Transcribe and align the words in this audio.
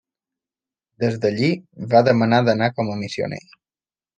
Des 1.03 1.17
d'allí, 1.25 1.51
va 1.93 2.03
demanar 2.09 2.41
d'anar 2.49 2.73
com 2.79 2.93
a 2.95 2.99
missioner. 3.03 3.43